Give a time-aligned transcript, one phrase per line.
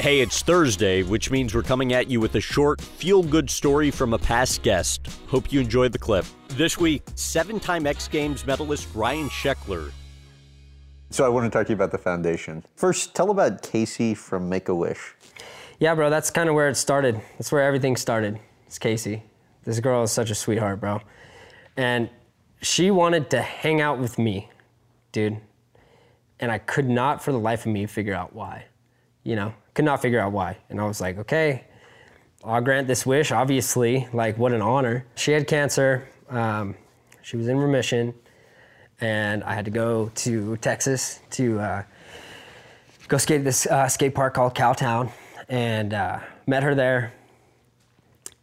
[0.00, 3.90] Hey, it's Thursday, which means we're coming at you with a short, feel good story
[3.90, 5.06] from a past guest.
[5.28, 6.26] Hope you enjoyed the clip.
[6.48, 9.92] This week, seven time X Games medalist Ryan Sheckler.
[11.10, 12.64] So, I want to talk to you about the foundation.
[12.74, 15.14] First, tell about Casey from Make a Wish.
[15.78, 17.20] Yeah, bro, that's kind of where it started.
[17.38, 18.38] That's where everything started.
[18.66, 19.22] It's Casey.
[19.62, 21.00] This girl is such a sweetheart, bro.
[21.76, 22.10] And
[22.60, 24.50] she wanted to hang out with me,
[25.12, 25.40] dude.
[26.40, 28.66] And I could not for the life of me figure out why.
[29.24, 30.58] You know, could not figure out why.
[30.70, 31.64] And I was like, okay,
[32.44, 34.06] I'll grant this wish, obviously.
[34.12, 35.06] Like, what an honor.
[35.16, 36.06] She had cancer.
[36.28, 36.76] Um,
[37.22, 38.14] she was in remission.
[39.00, 41.82] And I had to go to Texas to uh,
[43.08, 45.10] go skate at this uh, skate park called Cowtown.
[45.48, 47.12] And uh, met her there.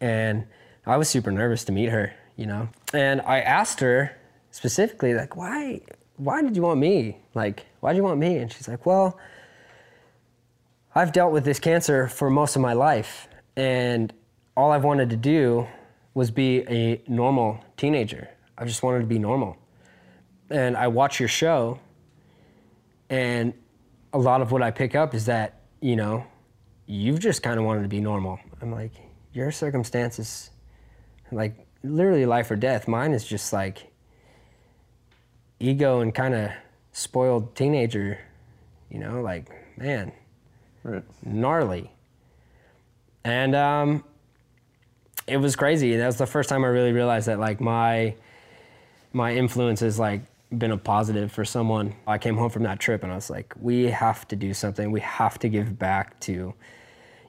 [0.00, 0.46] And
[0.86, 2.68] I was super nervous to meet her, you know.
[2.94, 4.16] And I asked her
[4.52, 5.80] specifically, like, why,
[6.16, 7.18] why did you want me?
[7.34, 8.38] Like, why did you want me?
[8.38, 9.18] And she's like, well,
[10.94, 14.12] I've dealt with this cancer for most of my life, and
[14.56, 15.66] all I've wanted to do
[16.14, 18.28] was be a normal teenager.
[18.56, 19.56] I just wanted to be normal.
[20.50, 21.78] And I watch your show,
[23.10, 23.52] and
[24.12, 26.24] a lot of what I pick up is that, you know,
[26.86, 28.40] you've just kind of wanted to be normal.
[28.60, 28.92] I'm like,
[29.32, 30.50] your circumstances,
[31.30, 32.88] like literally life or death.
[32.88, 33.92] Mine is just like
[35.60, 36.50] ego and kind of
[36.92, 38.18] spoiled teenager,
[38.90, 40.12] you know, like, man,
[40.82, 41.04] Right.
[41.24, 41.90] gnarly.
[43.24, 44.04] And um,
[45.26, 45.96] it was crazy.
[45.96, 48.14] That was the first time I really realized that like my
[49.12, 50.22] my influence has like
[50.56, 51.94] been a positive for someone.
[52.06, 54.90] I came home from that trip and I was like, we have to do something.
[54.90, 56.32] We have to give back to,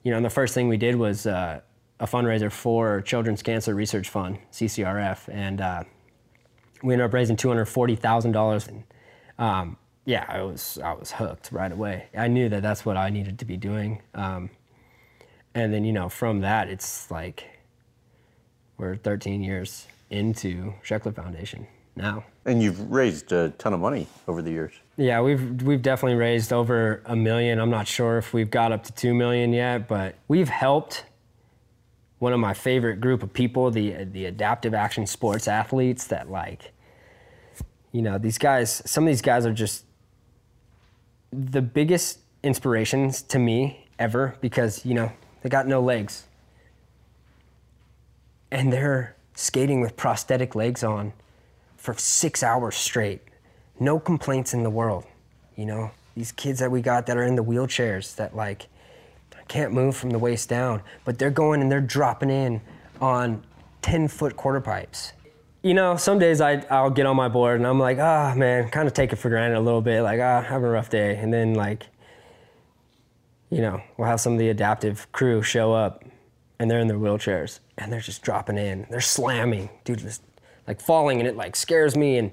[0.03, 0.17] you know.
[0.17, 1.59] And the first thing we did was uh,
[1.99, 5.83] a fundraiser for Children's Cancer Research Fund (CCRF), and uh,
[6.81, 8.69] we ended up raising two hundred forty thousand dollars.
[9.37, 9.77] Um,
[10.09, 12.07] yeah, I was I was hooked right away.
[12.17, 14.01] I knew that that's what I needed to be doing.
[14.15, 14.49] Um,
[15.53, 17.45] and then you know from that, it's like
[18.77, 22.23] we're 13 years into Sheckler Foundation now.
[22.45, 24.73] And you've raised a ton of money over the years.
[24.97, 27.59] Yeah, we've we've definitely raised over a million.
[27.59, 31.05] I'm not sure if we've got up to two million yet, but we've helped
[32.17, 36.73] one of my favorite group of people, the the adaptive action sports athletes that like
[37.91, 39.83] you know, these guys, some of these guys are just
[41.31, 46.25] the biggest inspirations to me ever because, you know, they got no legs.
[48.51, 51.13] And they're skating with prosthetic legs on
[51.77, 53.21] for six hours straight.
[53.79, 55.05] No complaints in the world.
[55.55, 58.67] You know, these kids that we got that are in the wheelchairs that like
[59.49, 62.61] can't move from the waist down, but they're going and they're dropping in
[63.01, 63.43] on
[63.81, 65.11] 10 foot quarter pipes.
[65.61, 68.69] You know, some days I, I'll get on my board and I'm like, ah, man,
[68.69, 71.17] kind of take it for granted a little bit, like, ah, having a rough day.
[71.17, 71.85] And then, like,
[73.49, 76.05] you know, we'll have some of the adaptive crew show up
[76.59, 78.85] and they're in their wheelchairs and they're just dropping in.
[78.89, 80.21] They're slamming, dude, just
[80.67, 82.31] like falling and it like scares me and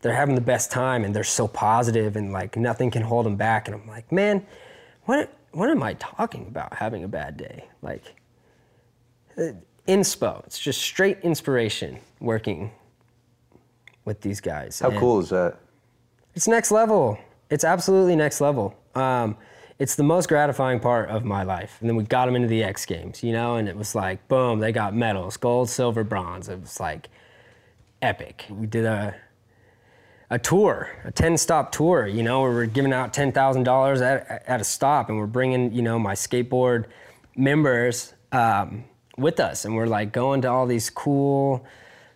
[0.00, 3.36] they're having the best time and they're so positive and like nothing can hold them
[3.36, 3.68] back.
[3.68, 4.46] And I'm like, man,
[5.04, 7.68] what, what am I talking about having a bad day?
[7.82, 8.04] Like,
[9.36, 9.52] uh,
[9.88, 12.70] inspo, it's just straight inspiration working
[14.04, 14.80] with these guys.
[14.80, 15.56] How And- cool is that?
[16.34, 17.18] it's next level.
[17.50, 18.74] It's absolutely next level.
[18.94, 19.36] Um,
[19.78, 21.78] it's the most gratifying part of my life.
[21.80, 24.26] And then we got them into the X Games, you know, and it was like,
[24.28, 26.48] boom, they got medals, gold, silver, bronze.
[26.48, 27.08] It was like
[28.02, 28.44] epic.
[28.50, 29.14] We did a
[30.30, 34.60] a tour, a 10 stop tour, you know, where we're giving out $10,000 at, at
[34.60, 36.84] a stop and we're bringing, you know, my skateboard
[37.34, 38.84] members um,
[39.18, 39.64] with us.
[39.64, 41.64] And we're like going to all these cool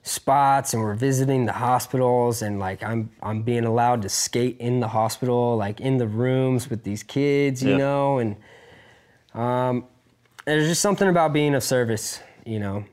[0.04, 4.80] spots and we're visiting the hospitals and like I'm, I'm being allowed to skate in
[4.80, 7.76] the hospital, like in the rooms with these kids, you Yeah.
[7.76, 8.36] know, and
[9.34, 9.84] um,
[10.44, 12.84] there's just something about being of service, you know,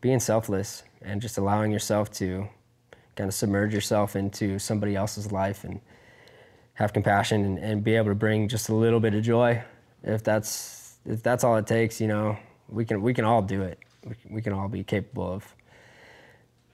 [0.00, 2.48] being selfless and just allowing yourself to
[3.14, 5.80] kind of submerge yourself into somebody else's life and
[6.74, 9.62] have compassion and, and be able to bring just a little bit of joy.
[10.02, 13.62] If that's if that's all it takes, you know, we can we can all do
[13.62, 13.78] it.
[14.06, 15.54] We can, we can all be capable of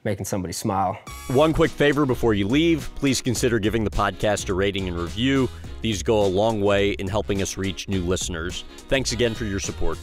[0.03, 0.97] making somebody smile.
[1.29, 5.49] One quick favor before you leave please consider giving the podcast a rating and review.
[5.81, 8.63] These go a long way in helping us reach new listeners.
[8.89, 9.97] Thanks again for your support.